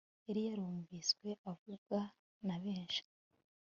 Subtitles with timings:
[0.27, 1.97] Yari yarumviswe avuga
[2.45, 3.01] na benshi